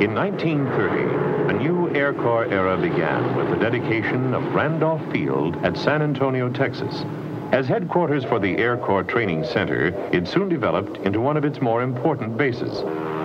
In 0.00 0.14
1930, 0.14 1.54
a 1.54 1.58
new 1.58 1.94
Air 1.94 2.14
Corps 2.14 2.46
era 2.46 2.74
began 2.74 3.36
with 3.36 3.50
the 3.50 3.56
dedication 3.56 4.32
of 4.32 4.42
Randolph 4.54 5.02
Field 5.12 5.56
at 5.56 5.76
San 5.76 6.00
Antonio, 6.00 6.48
Texas. 6.48 7.04
As 7.52 7.68
headquarters 7.68 8.24
for 8.24 8.38
the 8.38 8.56
Air 8.56 8.78
Corps 8.78 9.04
Training 9.04 9.44
Center, 9.44 9.88
it 10.10 10.26
soon 10.26 10.48
developed 10.48 10.96
into 11.04 11.20
one 11.20 11.36
of 11.36 11.44
its 11.44 11.60
more 11.60 11.82
important 11.82 12.38
bases. 12.38 12.78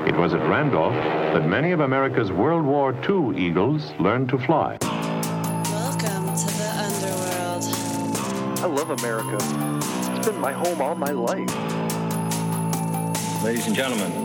It 0.05 0.17
was 0.17 0.33
at 0.33 0.41
Randolph 0.49 0.95
that 0.95 1.47
many 1.47 1.71
of 1.71 1.79
America's 1.79 2.33
World 2.33 2.65
War 2.65 2.93
II 3.07 3.37
Eagles 3.41 3.93
learned 3.97 4.27
to 4.31 4.37
fly. 4.37 4.77
Welcome 4.81 6.35
to 6.35 6.47
the 6.57 6.71
underworld. 6.75 7.63
I 8.59 8.65
love 8.65 8.89
America. 8.89 9.37
It's 10.17 10.27
been 10.27 10.41
my 10.41 10.51
home 10.51 10.81
all 10.81 10.95
my 10.95 11.11
life. 11.11 11.47
Ladies 13.45 13.65
and 13.65 13.75
gentlemen, 13.77 14.24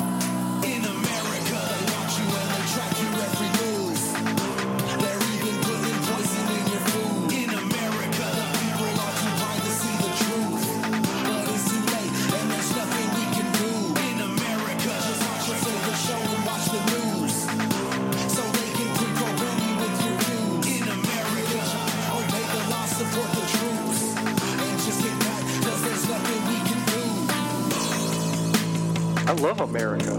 Love 29.51 29.69
America. 29.69 30.17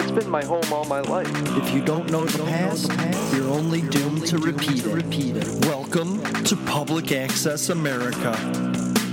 It's 0.00 0.10
been 0.10 0.28
my 0.28 0.44
home 0.44 0.64
all 0.72 0.84
my 0.86 1.00
life. 1.00 1.30
If 1.56 1.72
you 1.72 1.80
don't 1.80 2.10
know 2.10 2.24
the 2.24 2.42
past, 2.42 2.90
you're 3.32 3.48
only 3.52 3.82
doomed 3.82 4.26
to 4.26 4.38
repeat 4.38 5.36
it. 5.36 5.64
Welcome 5.64 6.20
to 6.42 6.56
Public 6.66 7.12
Access 7.12 7.68
America. 7.68 8.32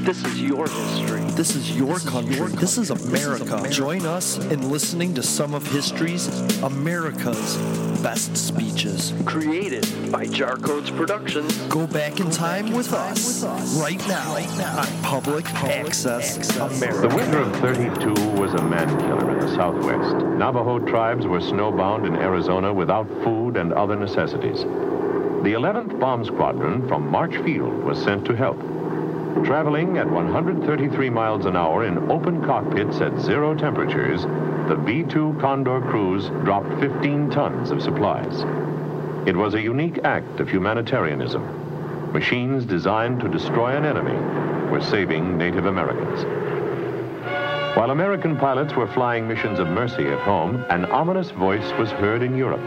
This 0.02 0.26
is 0.26 0.42
your 0.42 0.68
history. 0.68 1.22
This 1.36 1.56
is 1.56 1.78
your 1.78 2.00
country. 2.00 2.48
This 2.58 2.80
is 2.80 2.90
America. 2.90 3.70
Join 3.70 4.08
us 4.08 4.40
in 4.40 4.72
listening 4.72 5.14
to 5.14 5.22
some 5.22 5.54
of 5.54 5.68
history's 5.68 6.28
America's 6.64 7.56
best 8.04 8.36
speeches. 8.36 9.14
Created 9.26 9.88
by 10.12 10.26
Jarcodes 10.26 10.96
Productions. 10.98 11.56
Go 11.70 11.88
back 11.88 12.20
in 12.20 12.30
time 12.30 12.74
with 12.74 12.92
us 12.92 13.44
right 13.82 14.06
now 14.10 14.36
on 14.36 14.86
Public 15.02 15.46
Access 15.64 16.54
The 16.54 16.66
America. 16.66 17.16
winter 17.16 17.38
of 17.40 17.56
32 17.62 18.14
was 18.32 18.54
a 18.56 18.62
man 18.62 18.90
killer 19.00 19.32
in 19.32 19.40
the 19.40 19.56
Southwest. 19.56 20.18
Navajo 20.18 20.80
tribes 20.80 21.26
were 21.26 21.40
snowbound 21.40 22.06
in 22.06 22.16
Arizona 22.18 22.74
without 22.74 23.08
food 23.24 23.56
and 23.56 23.72
other 23.72 23.96
necessities. 23.96 24.60
The 25.44 25.54
11th 25.54 25.98
Bomb 25.98 26.26
Squadron 26.26 26.86
from 26.90 27.10
March 27.10 27.38
Field 27.38 27.84
was 27.86 27.98
sent 28.04 28.26
to 28.26 28.36
help. 28.36 28.58
Traveling 29.44 29.98
at 29.98 30.10
133 30.10 31.10
miles 31.10 31.46
an 31.46 31.58
hour 31.58 31.86
in 31.86 32.12
open 32.12 32.42
cockpits 32.44 33.02
at 33.02 33.20
zero 33.20 33.54
temperatures, 33.56 34.22
the 34.70 34.76
B-2 34.76 35.42
Condor 35.42 35.82
crews 35.82 36.28
dropped 36.46 36.80
15 36.80 37.30
tons 37.32 37.72
of 37.72 37.82
supplies. 37.82 38.46
It 39.28 39.36
was 39.36 39.54
a 39.54 39.62
unique 39.62 40.00
act 40.04 40.40
of 40.40 40.50
humanitarianism. 40.50 42.14
Machines 42.14 42.64
designed 42.64 43.20
to 43.20 43.28
destroy 43.28 43.76
an 43.76 43.86
enemy 43.86 44.16
were 44.72 44.82
saving 44.82 45.38
Native 45.38 45.66
Americans. 45.66 46.24
While 47.76 47.92
American 47.92 48.38
pilots 48.38 48.76
were 48.76 48.88
flying 48.88 49.28
missions 49.28 49.60
of 49.60 49.68
mercy 49.68 50.08
at 50.08 50.20
home, 50.20 50.64
an 50.70 50.86
ominous 50.86 51.32
voice 51.32 51.72
was 51.80 51.90
heard 51.90 52.22
in 52.22 52.38
Europe. 52.38 52.62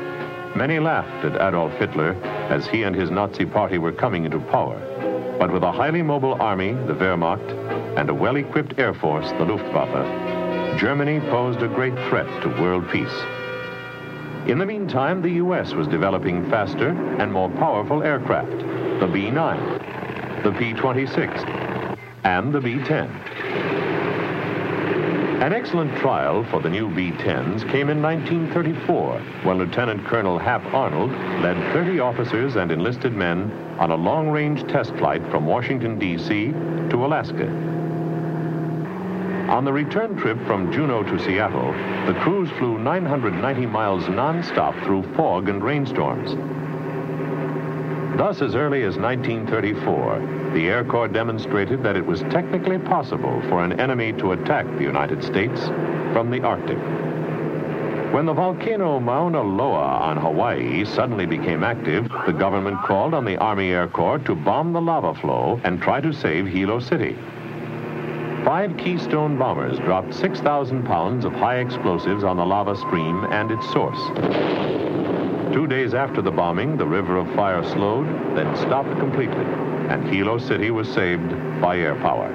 Many 0.56 0.78
laughed 0.80 1.24
at 1.24 1.40
Adolf 1.40 1.72
Hitler 1.74 2.14
as 2.50 2.66
he 2.66 2.82
and 2.82 2.94
his 2.94 3.10
Nazi 3.10 3.46
party 3.46 3.78
were 3.78 3.92
coming 3.92 4.24
into 4.24 4.40
power. 4.40 4.95
But 5.38 5.52
with 5.52 5.62
a 5.62 5.72
highly 5.72 6.02
mobile 6.02 6.40
army, 6.40 6.72
the 6.72 6.94
Wehrmacht, 6.94 7.50
and 7.98 8.08
a 8.08 8.14
well-equipped 8.14 8.78
air 8.78 8.94
force, 8.94 9.30
the 9.32 9.44
Luftwaffe, 9.44 10.78
Germany 10.78 11.20
posed 11.20 11.62
a 11.62 11.68
great 11.68 11.94
threat 12.08 12.26
to 12.42 12.48
world 12.60 12.88
peace. 12.90 13.22
In 14.46 14.58
the 14.58 14.66
meantime, 14.66 15.20
the 15.20 15.32
U.S. 15.32 15.72
was 15.72 15.88
developing 15.88 16.48
faster 16.48 16.88
and 17.18 17.32
more 17.32 17.50
powerful 17.50 18.02
aircraft, 18.02 18.50
the 19.00 19.10
B-9, 19.12 20.42
the 20.42 20.52
P-26, 20.52 21.98
and 22.24 22.52
the 22.52 22.60
B-10. 22.60 23.25
An 25.40 25.52
excellent 25.52 25.94
trial 25.98 26.44
for 26.44 26.62
the 26.62 26.70
new 26.70 26.88
B-10s 26.88 27.70
came 27.70 27.90
in 27.90 28.00
1934 28.00 29.20
when 29.42 29.58
Lieutenant 29.58 30.02
Colonel 30.06 30.38
Hap 30.38 30.64
Arnold 30.72 31.10
led 31.42 31.56
30 31.74 32.00
officers 32.00 32.56
and 32.56 32.72
enlisted 32.72 33.12
men 33.12 33.52
on 33.78 33.90
a 33.90 33.96
long-range 33.96 34.66
test 34.66 34.94
flight 34.94 35.20
from 35.30 35.44
Washington, 35.44 35.98
D.C. 35.98 36.52
to 36.88 37.04
Alaska. 37.04 37.48
On 39.50 39.66
the 39.66 39.72
return 39.72 40.16
trip 40.16 40.38
from 40.46 40.72
Juneau 40.72 41.02
to 41.02 41.18
Seattle, 41.18 41.70
the 42.06 42.18
crews 42.20 42.48
flew 42.52 42.78
990 42.78 43.66
miles 43.66 44.04
nonstop 44.04 44.82
through 44.84 45.02
fog 45.16 45.50
and 45.50 45.62
rainstorms. 45.62 46.32
Thus, 48.16 48.40
as 48.40 48.54
early 48.54 48.82
as 48.84 48.96
1934, 48.96 50.52
the 50.54 50.68
Air 50.68 50.84
Corps 50.84 51.06
demonstrated 51.06 51.82
that 51.82 51.96
it 51.96 52.06
was 52.06 52.20
technically 52.22 52.78
possible 52.78 53.42
for 53.42 53.62
an 53.62 53.78
enemy 53.78 54.14
to 54.14 54.32
attack 54.32 54.64
the 54.76 54.84
United 54.84 55.22
States 55.22 55.66
from 56.14 56.30
the 56.30 56.40
Arctic. 56.42 56.78
When 58.14 58.24
the 58.24 58.32
volcano 58.32 58.98
Mauna 59.00 59.42
Loa 59.42 59.98
on 59.98 60.16
Hawaii 60.16 60.86
suddenly 60.86 61.26
became 61.26 61.62
active, 61.62 62.10
the 62.24 62.32
government 62.32 62.80
called 62.82 63.12
on 63.12 63.26
the 63.26 63.36
Army 63.36 63.72
Air 63.72 63.86
Corps 63.86 64.20
to 64.20 64.34
bomb 64.34 64.72
the 64.72 64.80
lava 64.80 65.12
flow 65.12 65.60
and 65.64 65.82
try 65.82 66.00
to 66.00 66.14
save 66.14 66.46
Hilo 66.46 66.80
City. 66.80 67.18
Five 68.46 68.78
Keystone 68.78 69.36
bombers 69.36 69.78
dropped 69.80 70.14
6,000 70.14 70.84
pounds 70.84 71.26
of 71.26 71.34
high 71.34 71.58
explosives 71.58 72.24
on 72.24 72.38
the 72.38 72.46
lava 72.46 72.76
stream 72.76 73.24
and 73.24 73.50
its 73.50 73.70
source. 73.70 74.85
Two 75.56 75.66
days 75.66 75.94
after 75.94 76.20
the 76.20 76.30
bombing, 76.30 76.76
the 76.76 76.84
river 76.84 77.16
of 77.16 77.34
fire 77.34 77.64
slowed, 77.64 78.06
then 78.36 78.54
stopped 78.56 78.90
completely, 78.98 79.46
and 79.88 80.06
Hilo 80.06 80.36
City 80.36 80.70
was 80.70 80.86
saved 80.86 81.30
by 81.62 81.78
air 81.78 81.94
power. 81.94 82.30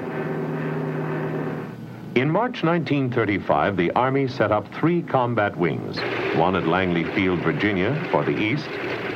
In 2.16 2.28
March 2.28 2.64
1935, 2.64 3.76
the 3.76 3.92
Army 3.92 4.26
set 4.26 4.50
up 4.50 4.66
three 4.74 5.02
combat 5.02 5.56
wings, 5.56 5.98
one 6.36 6.56
at 6.56 6.66
Langley 6.66 7.04
Field, 7.14 7.38
Virginia, 7.42 7.94
for 8.10 8.24
the 8.24 8.36
east, 8.36 8.66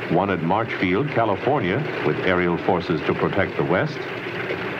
one 0.09 0.29
at 0.29 0.41
Marchfield, 0.41 1.09
California, 1.09 1.83
with 2.05 2.15
aerial 2.19 2.57
forces 2.59 3.01
to 3.01 3.13
protect 3.13 3.57
the 3.57 3.65
west, 3.65 3.97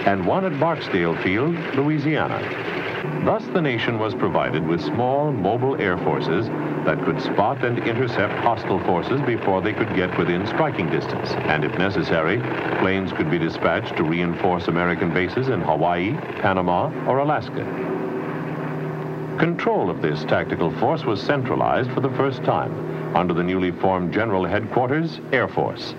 and 0.08 0.26
one 0.26 0.46
at 0.46 0.58
Barksdale 0.58 1.18
Field, 1.18 1.54
Louisiana. 1.76 2.87
Thus, 3.24 3.46
the 3.48 3.62
nation 3.62 4.00
was 4.00 4.16
provided 4.16 4.66
with 4.66 4.82
small, 4.82 5.32
mobile 5.32 5.80
air 5.82 5.98
forces 5.98 6.48
that 6.86 7.04
could 7.04 7.22
spot 7.22 7.64
and 7.66 7.80
intercept 7.80 8.34
hostile 8.36 8.80
forces 8.86 9.22
before 9.22 9.62
they 9.62 9.74
could 9.74 9.94
get 9.96 10.18
within 10.18 10.48
striking 10.48 10.90
distance. 10.90 11.32
And 11.32 11.64
if 11.64 11.78
necessary, 11.78 12.40
planes 12.80 13.12
could 13.12 13.30
be 13.30 13.38
dispatched 13.38 13.98
to 13.98 14.04
reinforce 14.04 14.68
American 14.68 15.14
bases 15.14 15.50
in 15.50 15.62
Hawaii, 15.62 16.14
Panama, 16.42 16.90
or 17.06 17.20
Alaska. 17.20 17.66
Control 19.40 19.90
of 19.90 20.02
this 20.02 20.24
tactical 20.24 20.72
force 20.80 21.04
was 21.04 21.22
centralized 21.22 21.92
for 21.92 22.00
the 22.00 22.12
first 22.12 22.44
time 22.44 23.16
under 23.16 23.34
the 23.34 23.44
newly 23.44 23.72
formed 23.72 24.14
General 24.14 24.46
Headquarters, 24.46 25.20
Air 25.32 25.48
Force. 25.48 25.94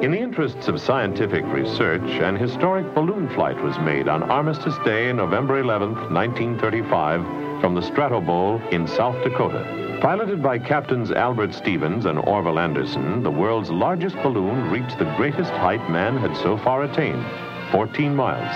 In 0.00 0.12
the 0.12 0.20
interests 0.20 0.68
of 0.68 0.80
scientific 0.80 1.44
research, 1.46 2.08
an 2.22 2.36
historic 2.36 2.94
balloon 2.94 3.28
flight 3.30 3.60
was 3.60 3.76
made 3.80 4.06
on 4.06 4.22
Armistice 4.30 4.76
Day, 4.84 5.12
November 5.12 5.58
11, 5.58 6.14
1935, 6.14 7.60
from 7.60 7.74
the 7.74 7.80
Stratobowl 7.80 8.64
in 8.70 8.86
South 8.86 9.20
Dakota. 9.24 9.98
Piloted 10.00 10.40
by 10.40 10.56
Captains 10.56 11.10
Albert 11.10 11.52
Stevens 11.52 12.06
and 12.06 12.20
Orville 12.20 12.60
Anderson, 12.60 13.24
the 13.24 13.30
world's 13.30 13.70
largest 13.70 14.14
balloon 14.22 14.70
reached 14.70 15.00
the 15.00 15.14
greatest 15.16 15.50
height 15.50 15.90
man 15.90 16.16
had 16.16 16.36
so 16.36 16.56
far 16.58 16.84
attained, 16.84 17.26
14 17.72 18.14
miles. 18.14 18.54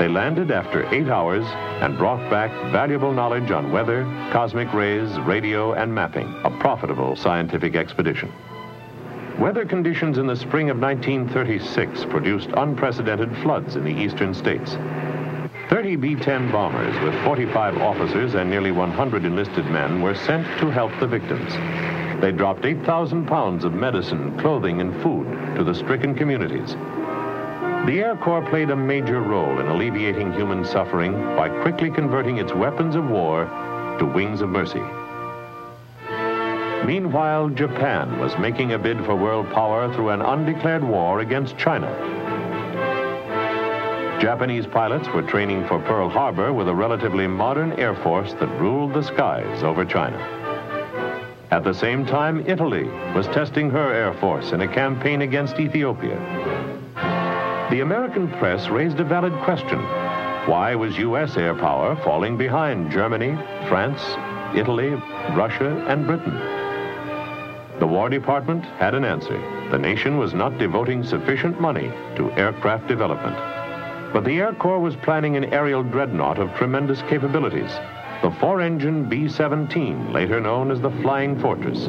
They 0.00 0.08
landed 0.08 0.50
after 0.50 0.88
eight 0.94 1.08
hours 1.08 1.44
and 1.82 1.98
brought 1.98 2.30
back 2.30 2.50
valuable 2.72 3.12
knowledge 3.12 3.50
on 3.50 3.70
weather, 3.70 4.04
cosmic 4.32 4.72
rays, 4.72 5.10
radio, 5.20 5.74
and 5.74 5.94
mapping, 5.94 6.34
a 6.42 6.50
profitable 6.58 7.16
scientific 7.16 7.74
expedition. 7.74 8.32
Weather 9.40 9.64
conditions 9.64 10.18
in 10.18 10.26
the 10.26 10.36
spring 10.36 10.68
of 10.68 10.78
1936 10.78 12.04
produced 12.04 12.50
unprecedented 12.58 13.34
floods 13.38 13.74
in 13.74 13.84
the 13.84 13.90
eastern 13.90 14.34
states. 14.34 14.76
30 15.70 15.96
B-10 15.96 16.52
bombers 16.52 16.94
with 17.02 17.14
45 17.24 17.78
officers 17.78 18.34
and 18.34 18.50
nearly 18.50 18.70
100 18.70 19.24
enlisted 19.24 19.64
men 19.70 20.02
were 20.02 20.14
sent 20.14 20.46
to 20.60 20.68
help 20.68 20.92
the 21.00 21.06
victims. 21.06 21.54
They 22.20 22.32
dropped 22.32 22.66
8,000 22.66 23.24
pounds 23.24 23.64
of 23.64 23.72
medicine, 23.72 24.38
clothing, 24.38 24.82
and 24.82 24.92
food 25.02 25.26
to 25.56 25.64
the 25.64 25.74
stricken 25.74 26.14
communities. 26.14 26.74
The 27.86 28.02
Air 28.04 28.16
Corps 28.16 28.46
played 28.46 28.68
a 28.68 28.76
major 28.76 29.22
role 29.22 29.58
in 29.58 29.68
alleviating 29.68 30.34
human 30.34 30.66
suffering 30.66 31.14
by 31.34 31.48
quickly 31.62 31.90
converting 31.90 32.36
its 32.36 32.52
weapons 32.52 32.94
of 32.94 33.08
war 33.08 33.46
to 33.98 34.04
wings 34.04 34.42
of 34.42 34.50
mercy. 34.50 34.82
Meanwhile, 36.84 37.50
Japan 37.50 38.18
was 38.18 38.36
making 38.38 38.72
a 38.72 38.78
bid 38.78 39.04
for 39.04 39.14
world 39.14 39.50
power 39.52 39.92
through 39.94 40.10
an 40.10 40.22
undeclared 40.22 40.82
war 40.82 41.20
against 41.20 41.58
China. 41.58 41.88
Japanese 44.20 44.66
pilots 44.66 45.08
were 45.08 45.22
training 45.22 45.66
for 45.66 45.78
Pearl 45.80 46.08
Harbor 46.08 46.52
with 46.52 46.68
a 46.68 46.74
relatively 46.74 47.26
modern 47.26 47.72
air 47.74 47.94
force 47.94 48.34
that 48.34 48.60
ruled 48.60 48.92
the 48.92 49.02
skies 49.02 49.62
over 49.62 49.84
China. 49.84 50.18
At 51.50 51.64
the 51.64 51.72
same 51.74 52.04
time, 52.06 52.44
Italy 52.46 52.84
was 53.14 53.26
testing 53.28 53.70
her 53.70 53.92
air 53.92 54.12
force 54.14 54.52
in 54.52 54.60
a 54.60 54.68
campaign 54.68 55.22
against 55.22 55.58
Ethiopia. 55.58 56.16
The 57.70 57.80
American 57.80 58.28
press 58.28 58.68
raised 58.68 59.00
a 59.00 59.04
valid 59.04 59.32
question. 59.42 59.78
Why 60.46 60.74
was 60.74 60.98
U.S. 60.98 61.36
air 61.36 61.54
power 61.54 61.96
falling 62.04 62.36
behind 62.36 62.90
Germany, 62.90 63.36
France, 63.68 64.02
Italy, 64.54 64.90
Russia, 65.34 65.84
and 65.88 66.06
Britain? 66.06 66.59
The 67.80 67.86
War 67.86 68.10
Department 68.10 68.66
had 68.78 68.94
an 68.94 69.06
answer. 69.06 69.40
The 69.70 69.78
nation 69.78 70.18
was 70.18 70.34
not 70.34 70.58
devoting 70.58 71.02
sufficient 71.02 71.58
money 71.62 71.90
to 72.16 72.30
aircraft 72.32 72.86
development. 72.88 73.34
But 74.12 74.24
the 74.24 74.38
Air 74.38 74.52
Corps 74.52 74.80
was 74.80 74.96
planning 74.96 75.36
an 75.36 75.54
aerial 75.54 75.82
dreadnought 75.82 76.38
of 76.38 76.54
tremendous 76.56 77.00
capabilities, 77.08 77.70
the 78.20 78.32
four-engine 78.38 79.08
B-17, 79.08 80.12
later 80.12 80.40
known 80.40 80.70
as 80.70 80.82
the 80.82 80.90
Flying 81.00 81.40
Fortress. 81.40 81.86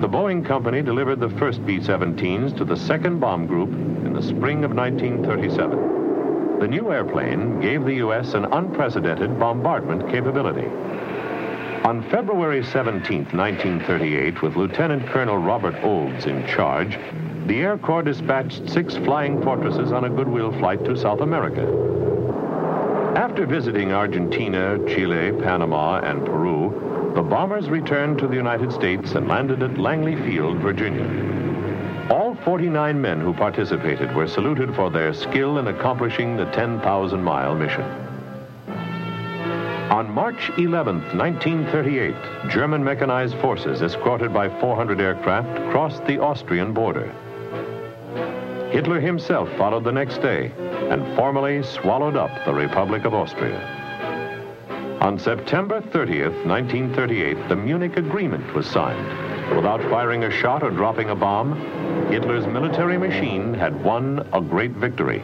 The 0.00 0.08
Boeing 0.08 0.42
Company 0.42 0.80
delivered 0.80 1.20
the 1.20 1.28
first 1.28 1.64
B-17s 1.66 2.56
to 2.56 2.64
the 2.64 2.76
2nd 2.76 3.20
Bomb 3.20 3.46
Group 3.46 3.72
in 4.06 4.14
the 4.14 4.22
spring 4.22 4.64
of 4.64 4.74
1937. 4.74 6.58
The 6.60 6.68
new 6.68 6.90
airplane 6.92 7.60
gave 7.60 7.84
the 7.84 7.96
U.S. 7.96 8.32
an 8.32 8.46
unprecedented 8.46 9.38
bombardment 9.38 10.08
capability. 10.10 10.66
On 11.84 12.02
February 12.08 12.64
17, 12.64 13.24
1938, 13.24 14.40
with 14.40 14.56
Lieutenant 14.56 15.06
Colonel 15.08 15.36
Robert 15.36 15.74
Olds 15.84 16.24
in 16.24 16.46
charge, 16.46 16.98
the 17.46 17.60
Air 17.60 17.76
Corps 17.76 18.02
dispatched 18.02 18.70
six 18.70 18.96
flying 18.96 19.42
fortresses 19.42 19.92
on 19.92 20.04
a 20.04 20.08
goodwill 20.08 20.50
flight 20.52 20.82
to 20.86 20.96
South 20.96 21.20
America. 21.20 21.60
After 23.18 23.44
visiting 23.44 23.92
Argentina, 23.92 24.78
Chile, 24.88 25.32
Panama, 25.42 26.00
and 26.00 26.24
Peru, 26.24 27.12
the 27.14 27.22
bombers 27.22 27.68
returned 27.68 28.16
to 28.20 28.28
the 28.28 28.34
United 28.34 28.72
States 28.72 29.12
and 29.12 29.28
landed 29.28 29.62
at 29.62 29.76
Langley 29.76 30.16
Field, 30.16 30.56
Virginia. 30.60 31.04
All 32.08 32.34
49 32.46 32.98
men 32.98 33.20
who 33.20 33.34
participated 33.34 34.16
were 34.16 34.26
saluted 34.26 34.74
for 34.74 34.90
their 34.90 35.12
skill 35.12 35.58
in 35.58 35.66
accomplishing 35.66 36.38
the 36.38 36.46
10,000-mile 36.46 37.54
mission. 37.56 38.03
On 39.94 40.10
March 40.10 40.50
11, 40.58 41.16
1938, 41.16 42.16
German 42.50 42.82
mechanized 42.82 43.36
forces 43.36 43.80
escorted 43.80 44.34
by 44.34 44.48
400 44.58 45.00
aircraft 45.00 45.70
crossed 45.70 46.04
the 46.04 46.18
Austrian 46.18 46.72
border. 46.72 47.14
Hitler 48.72 48.98
himself 48.98 49.48
followed 49.56 49.84
the 49.84 49.92
next 49.92 50.18
day 50.18 50.50
and 50.90 51.14
formally 51.14 51.62
swallowed 51.62 52.16
up 52.16 52.32
the 52.44 52.52
Republic 52.52 53.04
of 53.04 53.14
Austria. 53.14 53.60
On 55.00 55.16
September 55.16 55.80
30th, 55.80 56.44
1938, 56.44 57.48
the 57.48 57.54
Munich 57.54 57.96
Agreement 57.96 58.52
was 58.52 58.66
signed. 58.66 59.54
Without 59.54 59.80
firing 59.82 60.24
a 60.24 60.30
shot 60.32 60.64
or 60.64 60.72
dropping 60.72 61.10
a 61.10 61.14
bomb, 61.14 61.54
Hitler's 62.10 62.48
military 62.48 62.98
machine 62.98 63.54
had 63.54 63.84
won 63.84 64.28
a 64.32 64.40
great 64.40 64.72
victory. 64.72 65.22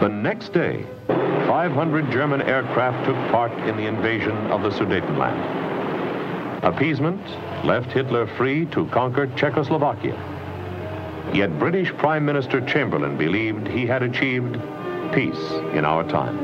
The 0.00 0.08
next 0.08 0.54
day, 0.54 0.86
500 1.48 2.10
German 2.12 2.42
aircraft 2.42 3.06
took 3.06 3.16
part 3.32 3.50
in 3.66 3.74
the 3.78 3.86
invasion 3.86 4.36
of 4.48 4.62
the 4.62 4.68
Sudetenland. 4.68 6.62
Appeasement 6.62 7.26
left 7.64 7.90
Hitler 7.90 8.26
free 8.36 8.66
to 8.66 8.84
conquer 8.88 9.28
Czechoslovakia. 9.28 10.12
Yet 11.32 11.58
British 11.58 11.90
Prime 11.94 12.26
Minister 12.26 12.60
Chamberlain 12.60 13.16
believed 13.16 13.66
he 13.66 13.86
had 13.86 14.02
achieved 14.02 14.60
peace 15.14 15.40
in 15.72 15.86
our 15.86 16.04
time. 16.04 16.36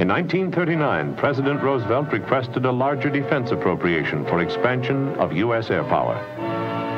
In 0.00 0.08
1939, 0.08 1.14
President 1.14 1.62
Roosevelt 1.62 2.10
requested 2.10 2.64
a 2.64 2.72
larger 2.72 3.08
defense 3.08 3.52
appropriation 3.52 4.24
for 4.24 4.42
expansion 4.42 5.14
of 5.20 5.32
U.S. 5.34 5.70
air 5.70 5.84
power. 5.84 6.18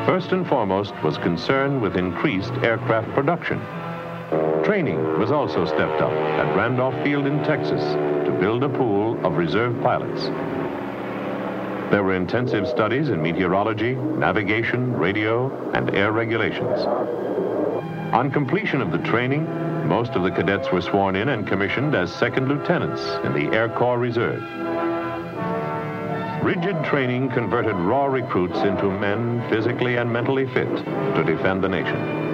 First 0.06 0.32
and 0.32 0.48
foremost 0.48 0.94
was 1.04 1.18
concern 1.18 1.82
with 1.82 1.96
increased 1.96 2.52
aircraft 2.62 3.10
production. 3.10 3.60
Training 4.64 5.18
was 5.18 5.32
also 5.32 5.64
stepped 5.64 6.00
up 6.00 6.12
at 6.12 6.56
Randolph 6.56 6.94
Field 7.02 7.26
in 7.26 7.42
Texas 7.42 7.82
to 8.24 8.36
build 8.40 8.62
a 8.62 8.68
pool 8.68 9.18
of 9.26 9.36
reserve 9.36 9.82
pilots. 9.82 10.26
There 11.90 12.04
were 12.04 12.14
intensive 12.14 12.68
studies 12.68 13.08
in 13.08 13.20
meteorology, 13.20 13.96
navigation, 13.96 14.96
radio, 14.96 15.50
and 15.72 15.94
air 15.96 16.12
regulations. 16.12 16.80
On 18.14 18.30
completion 18.30 18.80
of 18.80 18.92
the 18.92 18.98
training, 18.98 19.44
most 19.88 20.12
of 20.12 20.22
the 20.22 20.30
cadets 20.30 20.70
were 20.70 20.80
sworn 20.80 21.16
in 21.16 21.30
and 21.30 21.44
commissioned 21.44 21.96
as 21.96 22.14
second 22.14 22.48
lieutenants 22.48 23.02
in 23.26 23.32
the 23.32 23.54
Air 23.56 23.68
Corps 23.68 23.98
Reserve. 23.98 24.42
Rigid 26.44 26.84
training 26.84 27.30
converted 27.30 27.74
raw 27.74 28.06
recruits 28.06 28.58
into 28.58 28.88
men 28.90 29.42
physically 29.50 29.96
and 29.96 30.12
mentally 30.12 30.46
fit 30.46 30.68
to 30.76 31.24
defend 31.26 31.64
the 31.64 31.68
nation. 31.68 32.31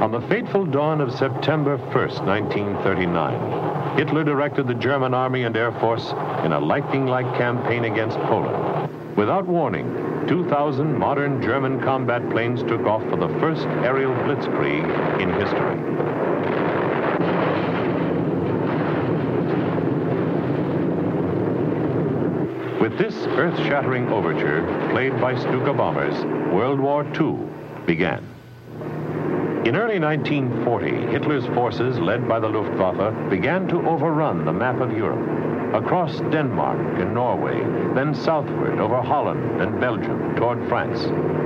On 0.00 0.10
the 0.10 0.20
fateful 0.28 0.64
dawn 0.64 1.02
of 1.02 1.12
September 1.12 1.76
1st, 1.76 2.24
1939, 2.24 3.98
Hitler 3.98 4.24
directed 4.24 4.66
the 4.66 4.72
German 4.72 5.12
Army 5.12 5.42
and 5.42 5.54
Air 5.54 5.72
Force 5.72 6.12
in 6.42 6.52
a 6.52 6.58
lightning-like 6.58 7.26
campaign 7.36 7.84
against 7.84 8.16
Poland. 8.20 8.88
Without 9.14 9.46
warning, 9.46 9.84
2,000 10.26 10.96
modern 10.96 11.42
German 11.42 11.82
combat 11.82 12.26
planes 12.30 12.62
took 12.62 12.86
off 12.86 13.02
for 13.10 13.16
the 13.16 13.28
first 13.40 13.66
aerial 13.84 14.14
blitzkrieg 14.24 14.84
in 15.20 15.28
history. 15.34 15.76
With 22.80 22.96
this 22.96 23.14
earth-shattering 23.36 24.08
overture, 24.08 24.62
played 24.92 25.20
by 25.20 25.38
Stuka 25.38 25.74
bombers, 25.74 26.24
World 26.54 26.80
War 26.80 27.04
II 27.20 27.36
began. 27.84 28.29
In 29.64 29.76
early 29.76 29.98
1940, 29.98 31.12
Hitler's 31.12 31.44
forces, 31.54 31.98
led 31.98 32.26
by 32.26 32.40
the 32.40 32.48
Luftwaffe, 32.48 33.28
began 33.28 33.68
to 33.68 33.86
overrun 33.86 34.46
the 34.46 34.52
map 34.54 34.80
of 34.80 34.96
Europe. 34.96 35.74
Across 35.74 36.20
Denmark 36.32 36.98
and 36.98 37.12
Norway, 37.12 37.60
then 37.94 38.14
southward 38.14 38.80
over 38.80 39.02
Holland 39.02 39.60
and 39.60 39.78
Belgium 39.78 40.34
toward 40.34 40.66
France. 40.66 41.02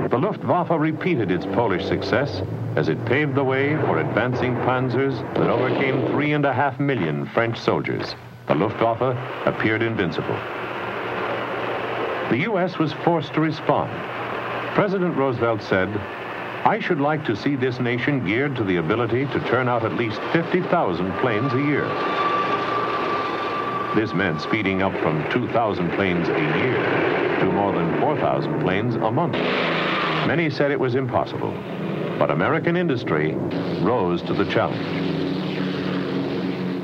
The 0.09 0.17
Luftwaffe 0.17 0.71
repeated 0.71 1.29
its 1.29 1.45
Polish 1.45 1.85
success 1.85 2.41
as 2.77 2.87
it 2.87 3.03
paved 3.05 3.35
the 3.35 3.43
way 3.43 3.75
for 3.75 3.99
advancing 3.99 4.55
panzers 4.63 5.19
that 5.35 5.49
overcame 5.49 6.07
three 6.07 6.31
and 6.31 6.45
a 6.45 6.53
half 6.53 6.79
million 6.79 7.25
French 7.25 7.59
soldiers. 7.59 8.15
the 8.47 8.55
Luftwaffe 8.55 9.17
appeared 9.45 9.81
invincible. 9.81 10.39
The 12.29 12.37
U.S. 12.49 12.79
was 12.79 12.93
forced 13.03 13.33
to 13.33 13.41
respond. 13.41 13.91
President 14.73 15.17
Roosevelt 15.17 15.61
said, 15.61 15.89
I 16.65 16.79
should 16.79 16.99
like 16.99 17.23
to 17.25 17.35
see 17.35 17.55
this 17.55 17.79
nation 17.79 18.25
geared 18.25 18.55
to 18.55 18.63
the 18.63 18.77
ability 18.77 19.27
to 19.27 19.39
turn 19.41 19.69
out 19.69 19.85
at 19.85 19.93
least 19.93 20.19
50,000 20.33 21.11
planes 21.19 21.53
a 21.53 21.61
year. 21.61 21.85
This 23.93 24.15
meant 24.15 24.41
speeding 24.41 24.81
up 24.81 24.91
from 24.93 25.23
2,000 25.29 25.91
planes 25.91 26.27
a 26.27 26.31
year 26.31 27.39
to 27.39 27.45
more 27.51 27.71
than 27.71 27.99
4,000 28.01 28.61
planes 28.61 28.95
a 28.95 29.11
month. 29.11 29.33
Many 30.25 30.49
said 30.49 30.71
it 30.71 30.79
was 30.79 30.95
impossible, 30.95 31.51
but 32.17 32.31
American 32.31 32.75
industry 32.75 33.35
rose 33.83 34.23
to 34.23 34.33
the 34.33 34.45
challenge. 34.45 34.81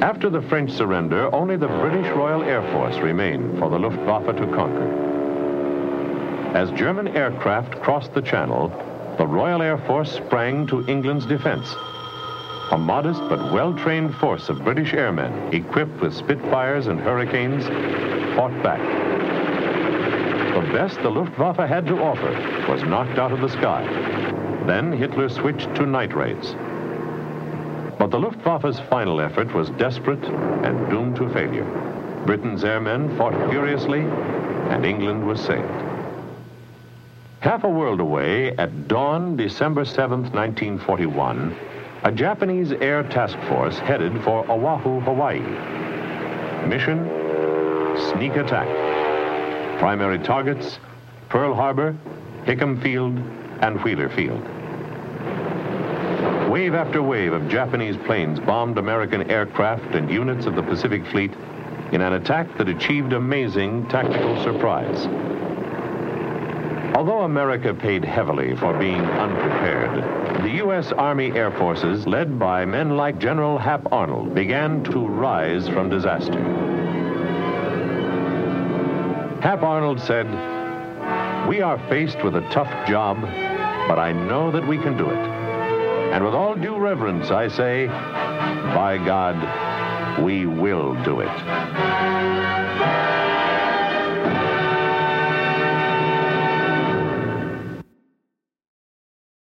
After 0.03 0.29
the 0.29 0.43
French 0.43 0.69
surrender, 0.71 1.33
only 1.33 1.57
the 1.57 1.67
British 1.67 2.05
Royal 2.15 2.43
Air 2.43 2.61
Force 2.71 2.97
remained 2.97 3.57
for 3.57 3.71
the 3.71 3.79
Luftwaffe 3.79 4.27
to 4.27 4.45
conquer. 4.53 5.09
As 6.55 6.69
German 6.73 7.07
aircraft 7.07 7.81
crossed 7.81 8.13
the 8.13 8.21
Channel, 8.21 8.69
the 9.21 9.27
Royal 9.27 9.61
Air 9.61 9.77
Force 9.77 10.11
sprang 10.11 10.65
to 10.65 10.83
England's 10.87 11.27
defense. 11.27 11.75
A 12.71 12.75
modest 12.75 13.19
but 13.29 13.53
well-trained 13.53 14.15
force 14.15 14.49
of 14.49 14.63
British 14.63 14.95
airmen, 14.95 15.53
equipped 15.53 16.01
with 16.01 16.15
Spitfires 16.15 16.87
and 16.87 16.99
Hurricanes, 16.99 17.63
fought 18.35 18.63
back. 18.63 18.79
The 20.55 20.73
best 20.73 20.99
the 21.03 21.11
Luftwaffe 21.11 21.57
had 21.57 21.85
to 21.85 22.01
offer 22.01 22.31
was 22.67 22.81
knocked 22.81 23.19
out 23.19 23.31
of 23.31 23.41
the 23.41 23.49
sky. 23.49 23.85
Then 24.65 24.91
Hitler 24.91 25.29
switched 25.29 25.75
to 25.75 25.85
night 25.85 26.15
raids. 26.15 26.55
But 27.99 28.09
the 28.09 28.19
Luftwaffe's 28.19 28.79
final 28.89 29.21
effort 29.21 29.53
was 29.53 29.69
desperate 29.77 30.23
and 30.23 30.89
doomed 30.89 31.17
to 31.17 31.29
failure. 31.29 32.23
Britain's 32.25 32.63
airmen 32.63 33.15
fought 33.19 33.35
furiously, 33.51 33.99
and 33.99 34.83
England 34.83 35.27
was 35.27 35.39
saved. 35.39 35.90
Half 37.41 37.63
a 37.63 37.69
world 37.69 37.99
away, 37.99 38.55
at 38.57 38.87
dawn, 38.87 39.35
December 39.35 39.83
7th, 39.83 40.31
1941, 40.31 41.55
a 42.03 42.11
Japanese 42.11 42.71
air 42.71 43.01
task 43.01 43.35
force 43.49 43.79
headed 43.79 44.23
for 44.23 44.47
Oahu, 44.47 44.99
Hawaii. 44.99 45.39
Mission, 46.67 47.03
sneak 48.11 48.35
attack. 48.35 48.67
Primary 49.79 50.19
targets, 50.19 50.77
Pearl 51.29 51.55
Harbor, 51.55 51.97
Hickam 52.45 52.79
Field, 52.79 53.17
and 53.61 53.83
Wheeler 53.83 54.09
Field. 54.09 54.43
Wave 56.47 56.75
after 56.75 57.01
wave 57.01 57.33
of 57.33 57.49
Japanese 57.49 57.97
planes 58.05 58.39
bombed 58.39 58.77
American 58.77 59.31
aircraft 59.31 59.95
and 59.95 60.11
units 60.11 60.45
of 60.45 60.53
the 60.53 60.61
Pacific 60.61 61.03
Fleet 61.07 61.31
in 61.91 62.01
an 62.01 62.13
attack 62.13 62.55
that 62.59 62.69
achieved 62.69 63.13
amazing 63.13 63.87
tactical 63.87 64.39
surprise. 64.43 65.07
Although 67.01 67.21
America 67.21 67.73
paid 67.73 68.05
heavily 68.05 68.55
for 68.55 68.77
being 68.77 69.01
unprepared, 69.01 70.43
the 70.43 70.51
U.S. 70.57 70.91
Army 70.91 71.31
Air 71.31 71.49
Forces, 71.49 72.05
led 72.05 72.37
by 72.37 72.63
men 72.63 72.95
like 72.95 73.17
General 73.17 73.57
Hap 73.57 73.91
Arnold, 73.91 74.35
began 74.35 74.83
to 74.83 75.07
rise 75.07 75.67
from 75.67 75.89
disaster. 75.89 76.39
Hap 79.41 79.63
Arnold 79.63 79.99
said, 79.99 80.27
We 81.49 81.61
are 81.61 81.79
faced 81.89 82.23
with 82.23 82.35
a 82.35 82.47
tough 82.51 82.69
job, 82.87 83.19
but 83.87 83.97
I 83.97 84.11
know 84.11 84.51
that 84.51 84.67
we 84.67 84.77
can 84.77 84.95
do 84.95 85.09
it. 85.09 85.27
And 86.13 86.23
with 86.23 86.35
all 86.35 86.53
due 86.53 86.77
reverence, 86.77 87.31
I 87.31 87.47
say, 87.47 87.87
by 87.87 89.01
God, 89.03 90.21
we 90.23 90.45
will 90.45 90.93
do 91.03 91.21
it. 91.21 91.90